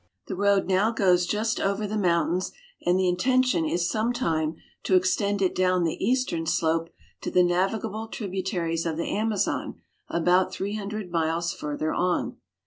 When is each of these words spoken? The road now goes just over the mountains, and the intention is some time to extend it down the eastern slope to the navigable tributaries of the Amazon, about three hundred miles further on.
The 0.25 0.35
road 0.35 0.65
now 0.67 0.89
goes 0.89 1.27
just 1.27 1.59
over 1.59 1.85
the 1.85 1.95
mountains, 1.95 2.51
and 2.87 2.97
the 2.97 3.07
intention 3.07 3.67
is 3.67 3.87
some 3.87 4.13
time 4.13 4.55
to 4.81 4.95
extend 4.95 5.43
it 5.43 5.53
down 5.53 5.83
the 5.83 6.03
eastern 6.03 6.47
slope 6.47 6.89
to 7.21 7.29
the 7.29 7.43
navigable 7.43 8.07
tributaries 8.07 8.87
of 8.87 8.97
the 8.97 9.07
Amazon, 9.15 9.79
about 10.09 10.51
three 10.51 10.73
hundred 10.73 11.11
miles 11.11 11.53
further 11.53 11.93
on. 11.93 12.37